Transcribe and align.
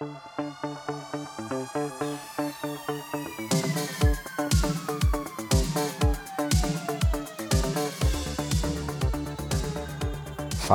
Fala 0.00 0.08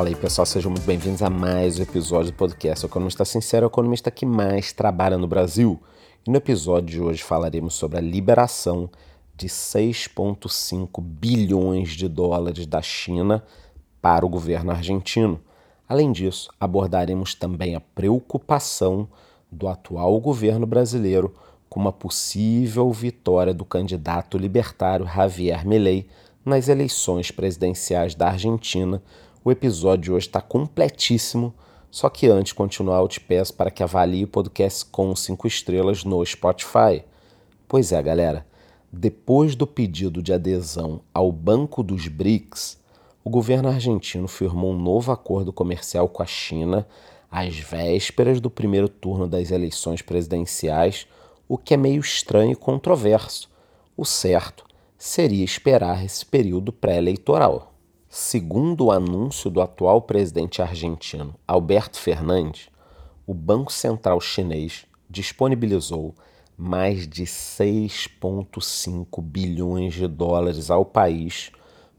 aí 0.09 0.15
pessoal, 0.15 0.45
sejam 0.45 0.69
muito 0.69 0.85
bem-vindos 0.85 1.23
a 1.23 1.29
mais 1.31 1.79
um 1.79 1.81
episódio 1.81 2.31
do 2.31 2.35
podcast 2.35 2.85
o 2.85 2.87
Economista 2.87 3.25
Sincero, 3.25 3.65
o 3.65 3.69
economista 3.69 4.11
que 4.11 4.27
mais 4.27 4.71
trabalha 4.71 5.17
no 5.17 5.27
Brasil. 5.27 5.81
E 6.23 6.29
no 6.29 6.37
episódio 6.37 6.87
de 6.87 7.01
hoje 7.01 7.23
falaremos 7.23 7.73
sobre 7.73 7.97
a 7.97 8.01
liberação 8.01 8.87
de 9.35 9.47
6,5 9.47 11.01
bilhões 11.01 11.93
de 11.93 12.07
dólares 12.07 12.67
da 12.67 12.83
China 12.83 13.43
para 13.99 14.23
o 14.23 14.29
governo 14.29 14.69
argentino. 14.69 15.41
Além 15.87 16.11
disso, 16.11 16.49
abordaremos 16.59 17.35
também 17.35 17.75
a 17.75 17.79
preocupação 17.79 19.07
do 19.51 19.67
atual 19.67 20.19
governo 20.19 20.65
brasileiro 20.65 21.33
com 21.69 21.79
uma 21.79 21.91
possível 21.91 22.91
vitória 22.91 23.53
do 23.53 23.65
candidato 23.65 24.37
libertário 24.37 25.05
Javier 25.05 25.65
Milei 25.65 26.07
nas 26.43 26.67
eleições 26.67 27.31
presidenciais 27.31 28.15
da 28.15 28.29
Argentina 28.29 29.01
o 29.45 29.51
episódio 29.51 30.15
hoje 30.15 30.25
está 30.25 30.41
completíssimo, 30.41 31.53
só 31.91 32.09
que 32.09 32.25
antes 32.25 32.49
de 32.49 32.55
continuar 32.55 32.97
eu 33.01 33.07
te 33.07 33.19
peço 33.19 33.53
para 33.53 33.69
que 33.69 33.83
avalie 33.83 34.23
o 34.23 34.27
podcast 34.27 34.83
com 34.85 35.15
5 35.15 35.45
estrelas 35.45 36.03
no 36.03 36.25
Spotify. 36.25 37.03
Pois 37.67 37.91
é, 37.91 38.01
galera, 38.01 38.43
depois 38.91 39.55
do 39.55 39.67
pedido 39.67 40.19
de 40.19 40.33
adesão 40.33 41.01
ao 41.13 41.31
Banco 41.31 41.83
dos 41.83 42.07
BRICS, 42.07 42.79
o 43.25 43.29
governo 43.31 43.67
argentino 43.69 44.27
firmou 44.27 44.71
um 44.71 44.77
novo 44.77 45.11
acordo 45.11 45.51
comercial 45.51 46.07
com 46.07 46.21
a 46.21 46.27
China 46.27 46.87
às 47.31 47.55
vésperas 47.57 48.39
do 48.39 48.51
primeiro 48.51 48.87
turno 48.87 49.27
das 49.27 49.49
eleições 49.49 50.03
presidenciais, 50.03 51.07
o 51.47 51.57
que 51.57 51.73
é 51.73 51.77
meio 51.77 51.99
estranho 51.99 52.51
e 52.51 52.55
controverso. 52.55 53.49
O 53.97 54.05
certo 54.05 54.63
seria 54.95 55.43
esperar 55.43 56.05
esse 56.05 56.23
período 56.23 56.71
pré-eleitoral. 56.71 57.73
Segundo 58.07 58.85
o 58.85 58.91
anúncio 58.91 59.49
do 59.49 59.59
atual 59.59 60.03
presidente 60.03 60.61
argentino 60.61 61.33
Alberto 61.47 61.97
Fernandes, 61.97 62.69
o 63.25 63.33
Banco 63.33 63.73
Central 63.73 64.21
Chinês 64.21 64.85
disponibilizou 65.09 66.13
mais 66.55 67.07
de 67.07 67.23
6,5 67.23 69.19
bilhões 69.19 69.95
de 69.95 70.07
dólares 70.07 70.69
ao 70.69 70.85
país 70.85 71.51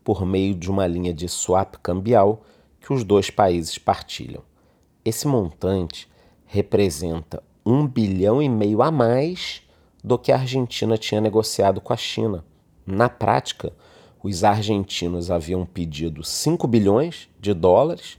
por 0.06 0.24
meio 0.24 0.54
de 0.54 0.70
uma 0.70 0.86
linha 0.86 1.12
de 1.12 1.28
swap 1.28 1.78
cambial 1.82 2.44
que 2.80 2.92
os 2.92 3.02
dois 3.02 3.28
países 3.28 3.76
partilham. 3.76 4.40
Esse 5.04 5.26
montante 5.26 6.08
representa 6.44 7.42
um 7.64 7.84
bilhão 7.88 8.40
e 8.40 8.48
meio 8.48 8.82
a 8.82 8.92
mais 8.92 9.62
do 10.04 10.16
que 10.16 10.30
a 10.30 10.36
Argentina 10.36 10.96
tinha 10.96 11.20
negociado 11.20 11.80
com 11.80 11.92
a 11.92 11.96
China. 11.96 12.44
Na 12.86 13.08
prática, 13.08 13.72
os 14.22 14.44
argentinos 14.44 15.28
haviam 15.28 15.66
pedido 15.66 16.22
5 16.22 16.68
bilhões 16.68 17.28
de 17.40 17.52
dólares, 17.52 18.16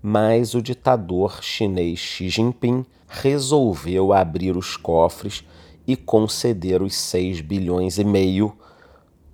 mas 0.00 0.54
o 0.54 0.62
ditador 0.62 1.42
chinês 1.42 1.98
Xi 1.98 2.28
Jinping 2.28 2.86
resolveu 3.08 4.12
abrir 4.12 4.56
os 4.56 4.76
cofres 4.76 5.44
e 5.84 5.96
conceder 5.96 6.80
os 6.80 6.94
6 6.94 7.40
bilhões 7.40 7.98
e 7.98 8.04
meio. 8.04 8.56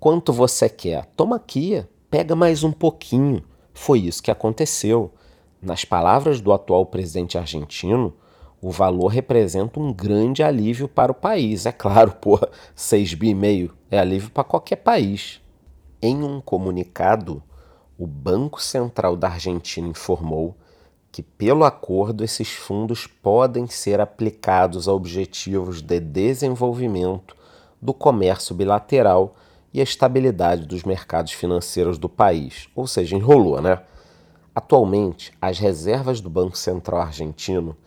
Quanto 0.01 0.33
você 0.33 0.67
quer? 0.67 1.05
Toma 1.15 1.35
aqui, 1.35 1.85
pega 2.09 2.35
mais 2.35 2.63
um 2.63 2.71
pouquinho. 2.71 3.43
Foi 3.71 3.99
isso 3.99 4.23
que 4.23 4.31
aconteceu. 4.31 5.13
Nas 5.61 5.85
palavras 5.85 6.41
do 6.41 6.51
atual 6.51 6.87
presidente 6.87 7.37
argentino, 7.37 8.11
o 8.59 8.71
valor 8.71 9.09
representa 9.09 9.79
um 9.79 9.93
grande 9.93 10.41
alívio 10.41 10.87
para 10.87 11.11
o 11.11 11.15
país. 11.15 11.67
É 11.67 11.71
claro, 11.71 12.13
porra, 12.13 12.49
6 12.73 13.13
bi 13.13 13.29
e 13.29 13.35
meio 13.35 13.75
é 13.91 13.99
alívio 13.99 14.31
para 14.31 14.43
qualquer 14.43 14.77
país. 14.77 15.39
Em 16.01 16.23
um 16.23 16.41
comunicado, 16.41 17.43
o 17.95 18.07
Banco 18.07 18.59
Central 18.59 19.15
da 19.15 19.27
Argentina 19.27 19.87
informou 19.87 20.55
que, 21.11 21.21
pelo 21.21 21.63
acordo, 21.63 22.23
esses 22.23 22.49
fundos 22.49 23.05
podem 23.05 23.67
ser 23.67 24.01
aplicados 24.01 24.87
a 24.87 24.93
objetivos 24.93 25.79
de 25.79 25.99
desenvolvimento 25.99 27.37
do 27.79 27.93
comércio 27.93 28.55
bilateral 28.55 29.35
e 29.73 29.79
a 29.79 29.83
estabilidade 29.83 30.65
dos 30.65 30.83
mercados 30.83 31.31
financeiros 31.33 31.97
do 31.97 32.09
país. 32.09 32.67
Ou 32.75 32.85
seja, 32.87 33.15
enrolou, 33.15 33.61
né? 33.61 33.81
Atualmente, 34.53 35.31
as 35.41 35.59
reservas 35.59 36.19
do 36.19 36.29
Banco 36.29 36.57
Central 36.57 36.99
argentino 37.01 37.77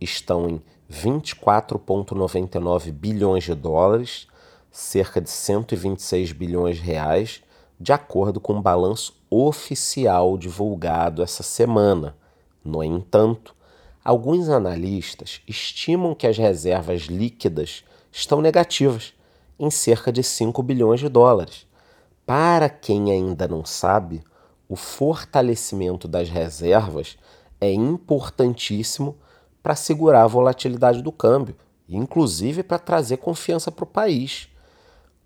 estão 0.00 0.48
em 0.48 0.62
24,99 0.90 2.90
bilhões 2.92 3.44
de 3.44 3.54
dólares, 3.54 4.26
cerca 4.70 5.20
de 5.20 5.28
126 5.30 6.32
bilhões 6.32 6.78
de 6.78 6.82
reais, 6.82 7.42
de 7.78 7.92
acordo 7.92 8.40
com 8.40 8.54
o 8.54 8.62
balanço 8.62 9.14
oficial 9.28 10.38
divulgado 10.38 11.22
essa 11.22 11.42
semana. 11.42 12.16
No 12.64 12.82
entanto, 12.82 13.54
alguns 14.02 14.48
analistas 14.48 15.42
estimam 15.46 16.14
que 16.14 16.26
as 16.26 16.38
reservas 16.38 17.02
líquidas 17.02 17.84
estão 18.10 18.40
negativas, 18.40 19.12
em 19.58 19.70
cerca 19.70 20.12
de 20.12 20.22
5 20.22 20.62
bilhões 20.62 21.00
de 21.00 21.08
dólares. 21.08 21.66
Para 22.26 22.68
quem 22.68 23.10
ainda 23.10 23.46
não 23.46 23.64
sabe, 23.64 24.22
o 24.68 24.76
fortalecimento 24.76 26.08
das 26.08 26.28
reservas 26.28 27.16
é 27.60 27.70
importantíssimo 27.72 29.16
para 29.62 29.74
segurar 29.74 30.24
a 30.24 30.28
volatilidade 30.28 31.02
do 31.02 31.12
câmbio, 31.12 31.56
inclusive 31.88 32.62
para 32.62 32.78
trazer 32.78 33.18
confiança 33.18 33.70
para 33.70 33.84
o 33.84 33.86
país 33.86 34.48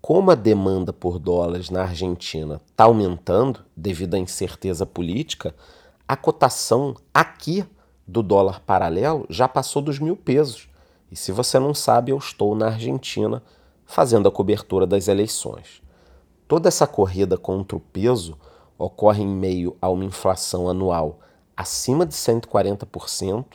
como 0.01 0.31
a 0.31 0.35
demanda 0.35 0.93
por 0.93 1.19
dólares 1.19 1.69
na 1.69 1.81
Argentina 1.81 2.61
está 2.69 2.85
aumentando 2.85 3.65
devido 3.75 4.15
à 4.15 4.17
incerteza 4.17 4.85
política, 4.85 5.53
a 6.07 6.15
cotação 6.15 6.95
aqui 7.13 7.65
do 8.07 8.23
dólar 8.23 8.61
paralelo 8.61 9.25
já 9.29 9.47
passou 9.47 9.81
dos 9.81 9.99
mil 9.99 10.15
pesos. 10.15 10.69
E 11.11 11.15
se 11.15 11.31
você 11.31 11.59
não 11.59 11.73
sabe, 11.73 12.11
eu 12.11 12.17
estou 12.17 12.55
na 12.55 12.67
Argentina 12.67 13.43
fazendo 13.89 14.29
a 14.29 14.31
cobertura 14.31 14.85
das 14.85 15.07
eleições. 15.07 15.81
Toda 16.47 16.67
essa 16.67 16.85
corrida 16.85 17.39
contra 17.39 17.75
o 17.75 17.79
peso 17.79 18.37
ocorre 18.77 19.23
em 19.23 19.27
meio 19.27 19.75
a 19.81 19.89
uma 19.89 20.05
inflação 20.05 20.69
anual 20.69 21.19
acima 21.57 22.05
de 22.05 22.13
140%, 22.13 23.45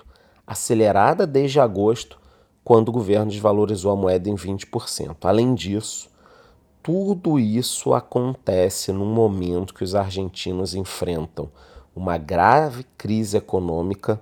acelerada 0.44 1.24
desde 1.24 1.60
agosto, 1.60 2.18
quando 2.64 2.88
o 2.88 2.92
governo 2.92 3.30
desvalorizou 3.30 3.92
a 3.92 3.96
moeda 3.96 4.28
em 4.28 4.34
20%. 4.34 5.16
Além 5.22 5.54
disso, 5.54 6.10
tudo 6.82 7.38
isso 7.38 7.94
acontece 7.94 8.90
num 8.92 9.06
momento 9.06 9.72
que 9.72 9.84
os 9.84 9.94
argentinos 9.94 10.74
enfrentam 10.74 11.48
uma 11.94 12.18
grave 12.18 12.84
crise 12.98 13.36
econômica, 13.36 14.20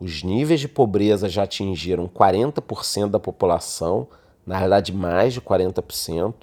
os 0.00 0.22
níveis 0.22 0.60
de 0.60 0.66
pobreza 0.66 1.28
já 1.28 1.42
atingiram 1.42 2.08
40% 2.08 3.10
da 3.10 3.20
população, 3.20 4.08
na 4.46 4.56
realidade 4.56 4.92
mais 4.92 5.34
de 5.34 5.40
40%, 5.40 6.34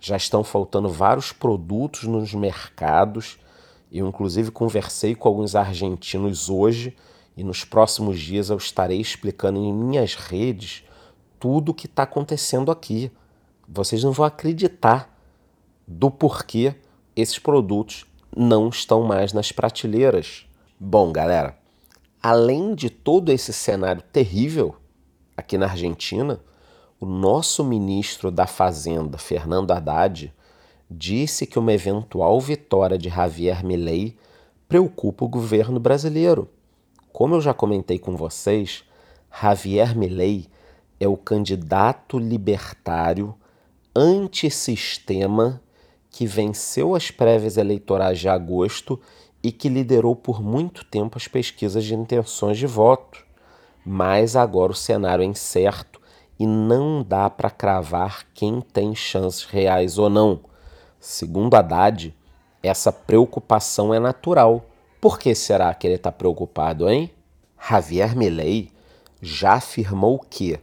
já 0.00 0.16
estão 0.16 0.42
faltando 0.42 0.88
vários 0.88 1.32
produtos 1.32 2.04
nos 2.04 2.32
mercados. 2.34 3.38
Eu, 3.92 4.06
inclusive, 4.08 4.50
conversei 4.50 5.14
com 5.14 5.28
alguns 5.28 5.54
argentinos 5.54 6.48
hoje 6.48 6.96
e 7.36 7.44
nos 7.44 7.64
próximos 7.64 8.18
dias 8.18 8.50
eu 8.50 8.56
estarei 8.56 9.00
explicando 9.00 9.58
em 9.58 9.72
minhas 9.72 10.14
redes 10.14 10.84
tudo 11.38 11.70
o 11.70 11.74
que 11.74 11.86
está 11.86 12.02
acontecendo 12.02 12.70
aqui 12.70 13.10
vocês 13.72 14.02
não 14.02 14.10
vão 14.10 14.26
acreditar 14.26 15.16
do 15.86 16.10
porquê 16.10 16.74
esses 17.14 17.38
produtos 17.38 18.04
não 18.36 18.68
estão 18.68 19.04
mais 19.04 19.32
nas 19.32 19.52
prateleiras. 19.52 20.46
Bom, 20.78 21.12
galera, 21.12 21.56
além 22.20 22.74
de 22.74 22.90
todo 22.90 23.30
esse 23.30 23.52
cenário 23.52 24.02
terrível 24.12 24.74
aqui 25.36 25.56
na 25.56 25.66
Argentina, 25.66 26.40
o 27.00 27.06
nosso 27.06 27.64
ministro 27.64 28.30
da 28.30 28.46
Fazenda, 28.46 29.16
Fernando 29.16 29.70
Haddad, 29.70 30.30
disse 30.90 31.46
que 31.46 31.58
uma 31.58 31.72
eventual 31.72 32.38
vitória 32.38 32.98
de 32.98 33.08
Javier 33.08 33.64
Milei 33.64 34.18
preocupa 34.68 35.24
o 35.24 35.28
governo 35.28 35.80
brasileiro. 35.80 36.46
Como 37.10 37.34
eu 37.34 37.40
já 37.40 37.54
comentei 37.54 37.98
com 37.98 38.14
vocês, 38.16 38.84
Javier 39.40 39.96
Milei 39.96 40.46
é 41.00 41.08
o 41.08 41.16
candidato 41.16 42.18
libertário 42.18 43.34
antissistema 43.96 45.62
que 46.10 46.26
venceu 46.26 46.94
as 46.94 47.10
prévias 47.10 47.56
eleitorais 47.56 48.18
de 48.18 48.28
agosto 48.28 49.00
e 49.42 49.50
que 49.50 49.70
liderou 49.70 50.14
por 50.14 50.42
muito 50.42 50.84
tempo 50.84 51.16
as 51.16 51.26
pesquisas 51.26 51.82
de 51.84 51.94
intenções 51.94 52.58
de 52.58 52.66
voto. 52.66 53.24
Mas 53.86 54.36
agora 54.36 54.72
o 54.72 54.76
cenário 54.76 55.22
é 55.22 55.26
incerto 55.26 55.99
e 56.40 56.46
não 56.46 57.02
dá 57.02 57.28
para 57.28 57.50
cravar 57.50 58.26
quem 58.32 58.62
tem 58.62 58.94
chances 58.94 59.44
reais 59.44 59.98
ou 59.98 60.08
não. 60.08 60.40
Segundo 60.98 61.54
Haddad, 61.54 62.16
essa 62.62 62.90
preocupação 62.90 63.92
é 63.92 64.00
natural. 64.00 64.64
Por 65.02 65.18
que 65.18 65.34
será 65.34 65.74
que 65.74 65.86
ele 65.86 65.96
está 65.96 66.10
preocupado, 66.10 66.88
hein? 66.88 67.10
Javier 67.68 68.16
Milei 68.16 68.72
já 69.20 69.52
afirmou 69.52 70.18
que, 70.18 70.58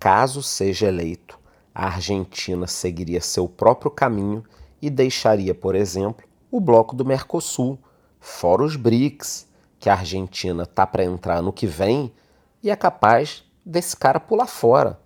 caso 0.00 0.42
seja 0.42 0.88
eleito, 0.88 1.38
a 1.72 1.86
Argentina 1.86 2.66
seguiria 2.66 3.20
seu 3.20 3.46
próprio 3.46 3.92
caminho 3.92 4.42
e 4.82 4.90
deixaria, 4.90 5.54
por 5.54 5.76
exemplo, 5.76 6.26
o 6.50 6.58
bloco 6.58 6.96
do 6.96 7.04
Mercosul, 7.04 7.78
fora 8.18 8.64
os 8.64 8.74
BRICS, 8.74 9.46
que 9.78 9.88
a 9.88 9.94
Argentina 9.94 10.66
tá 10.66 10.84
para 10.84 11.04
entrar 11.04 11.40
no 11.40 11.52
que 11.52 11.68
vem 11.68 12.12
e 12.60 12.68
é 12.68 12.74
capaz 12.74 13.44
desse 13.64 13.96
cara 13.96 14.18
pular 14.18 14.48
fora. 14.48 15.03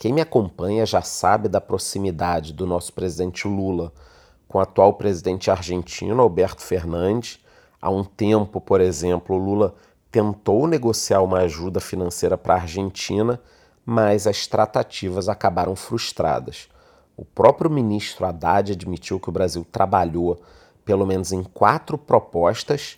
Quem 0.00 0.14
me 0.14 0.22
acompanha 0.22 0.86
já 0.86 1.02
sabe 1.02 1.46
da 1.46 1.60
proximidade 1.60 2.54
do 2.54 2.66
nosso 2.66 2.90
presidente 2.90 3.46
Lula 3.46 3.92
com 4.48 4.56
o 4.56 4.60
atual 4.62 4.94
presidente 4.94 5.50
argentino, 5.50 6.22
Alberto 6.22 6.62
Fernandes. 6.62 7.38
Há 7.78 7.90
um 7.90 8.02
tempo, 8.02 8.62
por 8.62 8.80
exemplo, 8.80 9.36
Lula 9.36 9.74
tentou 10.10 10.66
negociar 10.66 11.20
uma 11.20 11.40
ajuda 11.40 11.80
financeira 11.80 12.38
para 12.38 12.54
a 12.54 12.62
Argentina, 12.62 13.38
mas 13.84 14.26
as 14.26 14.46
tratativas 14.46 15.28
acabaram 15.28 15.76
frustradas. 15.76 16.70
O 17.14 17.22
próprio 17.22 17.70
ministro 17.70 18.24
Haddad 18.24 18.72
admitiu 18.72 19.20
que 19.20 19.28
o 19.28 19.32
Brasil 19.32 19.66
trabalhou 19.70 20.40
pelo 20.82 21.04
menos 21.04 21.30
em 21.30 21.42
quatro 21.42 21.98
propostas, 21.98 22.96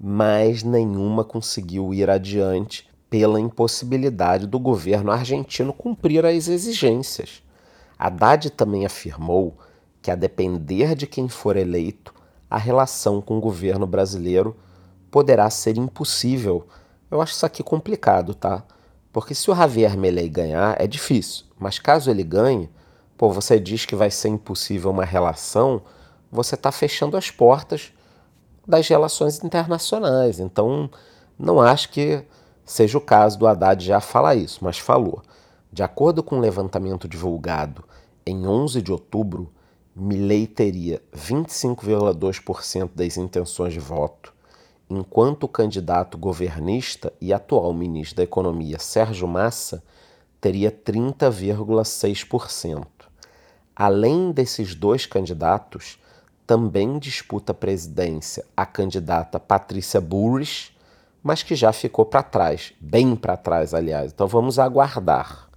mas 0.00 0.64
nenhuma 0.64 1.22
conseguiu 1.22 1.94
ir 1.94 2.10
adiante 2.10 2.89
pela 3.10 3.40
impossibilidade 3.40 4.46
do 4.46 4.58
governo 4.58 5.10
argentino 5.10 5.72
cumprir 5.72 6.24
as 6.24 6.46
exigências. 6.46 7.42
Haddad 7.98 8.50
também 8.50 8.86
afirmou 8.86 9.58
que, 10.00 10.10
a 10.10 10.14
depender 10.14 10.94
de 10.94 11.08
quem 11.08 11.28
for 11.28 11.56
eleito, 11.56 12.14
a 12.48 12.56
relação 12.56 13.20
com 13.20 13.36
o 13.36 13.40
governo 13.40 13.86
brasileiro 13.86 14.56
poderá 15.10 15.50
ser 15.50 15.76
impossível. 15.76 16.66
Eu 17.10 17.20
acho 17.20 17.34
isso 17.34 17.44
aqui 17.44 17.62
complicado, 17.64 18.32
tá? 18.32 18.62
Porque 19.12 19.34
se 19.34 19.50
o 19.50 19.54
Javier 19.54 19.98
Milei 19.98 20.28
ganhar, 20.28 20.80
é 20.80 20.86
difícil. 20.86 21.44
Mas 21.58 21.80
caso 21.80 22.10
ele 22.10 22.22
ganhe, 22.22 22.70
pô, 23.18 23.28
você 23.30 23.58
diz 23.58 23.84
que 23.84 23.96
vai 23.96 24.10
ser 24.10 24.28
impossível 24.28 24.90
uma 24.90 25.04
relação, 25.04 25.82
você 26.30 26.54
está 26.54 26.70
fechando 26.70 27.16
as 27.16 27.28
portas 27.30 27.92
das 28.66 28.86
relações 28.88 29.42
internacionais. 29.42 30.38
Então, 30.38 30.88
não 31.36 31.60
acho 31.60 31.88
que 31.90 32.24
seja 32.70 32.96
o 32.96 33.00
caso 33.00 33.36
do 33.36 33.48
Haddad 33.48 33.84
já 33.84 34.00
falar 34.00 34.36
isso, 34.36 34.60
mas 34.62 34.78
falou. 34.78 35.20
De 35.72 35.82
acordo 35.82 36.22
com 36.22 36.36
o 36.36 36.38
um 36.38 36.40
levantamento 36.40 37.08
divulgado 37.08 37.82
em 38.24 38.46
11 38.46 38.80
de 38.80 38.92
outubro, 38.92 39.50
Milley 39.94 40.46
teria 40.46 41.02
25,2% 41.12 42.90
das 42.94 43.16
intenções 43.16 43.72
de 43.72 43.80
voto, 43.80 44.32
enquanto 44.88 45.42
o 45.44 45.48
candidato 45.48 46.16
governista 46.16 47.12
e 47.20 47.32
atual 47.32 47.74
ministro 47.74 48.18
da 48.18 48.22
Economia, 48.22 48.78
Sérgio 48.78 49.26
Massa, 49.26 49.82
teria 50.40 50.70
30,6%. 50.70 52.86
Além 53.74 54.30
desses 54.30 54.76
dois 54.76 55.06
candidatos, 55.06 55.98
também 56.46 57.00
disputa 57.00 57.50
a 57.50 57.54
presidência 57.54 58.44
a 58.56 58.64
candidata 58.64 59.40
Patrícia 59.40 60.00
Burris, 60.00 60.70
mas 61.22 61.42
que 61.42 61.54
já 61.54 61.72
ficou 61.72 62.04
para 62.04 62.22
trás, 62.22 62.72
bem 62.80 63.14
para 63.14 63.36
trás, 63.36 63.74
aliás. 63.74 64.12
Então 64.12 64.26
vamos 64.26 64.58
aguardar. 64.58 65.48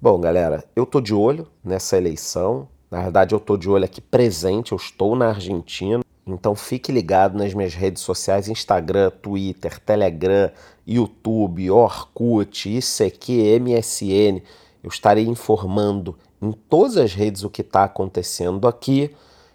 Bom, 0.00 0.20
galera, 0.20 0.64
eu 0.76 0.84
tô 0.84 1.00
de 1.00 1.14
olho 1.14 1.46
nessa 1.64 1.96
eleição. 1.96 2.68
Na 2.90 3.02
verdade, 3.02 3.34
eu 3.34 3.40
tô 3.40 3.56
de 3.56 3.68
olho 3.68 3.84
aqui 3.84 4.00
presente, 4.00 4.72
eu 4.72 4.76
estou 4.76 5.16
na 5.16 5.28
Argentina. 5.28 6.04
Então 6.26 6.54
fique 6.54 6.92
ligado 6.92 7.36
nas 7.36 7.52
minhas 7.52 7.74
redes 7.74 8.02
sociais, 8.02 8.48
Instagram, 8.48 9.10
Twitter, 9.10 9.78
Telegram, 9.80 10.50
YouTube, 10.86 11.70
Orkut, 11.70 12.68
ICQ, 12.68 13.60
MSN. 13.60 14.42
Eu 14.82 14.88
estarei 14.88 15.26
informando 15.26 16.16
em 16.40 16.52
todas 16.52 16.96
as 16.96 17.14
redes 17.14 17.42
o 17.42 17.50
que 17.50 17.62
está 17.62 17.84
acontecendo 17.84 18.68
aqui. 18.68 19.10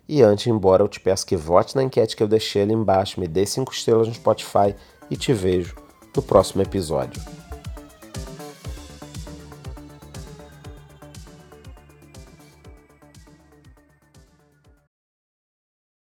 E 0.08 0.24
antes 0.24 0.46
de 0.46 0.50
ir 0.50 0.54
embora, 0.54 0.84
eu 0.84 0.88
te 0.88 1.00
peço 1.00 1.26
que 1.26 1.38
vote 1.38 1.76
na 1.76 1.84
enquete 1.84 2.16
que 2.16 2.24
eu 2.24 2.28
deixei 2.28 2.64
ali 2.64 2.74
embaixo, 2.74 3.20
me 3.20 3.28
dê 3.28 3.46
cinco 3.46 3.72
estrelas 3.72 4.08
no 4.08 4.14
Spotify 4.14 4.76
e 5.10 5.18
te 5.18 5.34
vejo 5.34 5.76
no 6.16 6.22
próximo 6.22 6.62
episódio. 6.62 7.39